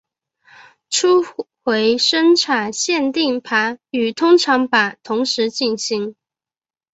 [0.89, 1.23] 初
[1.63, 6.15] 回生产限定盘与通常版同时发行。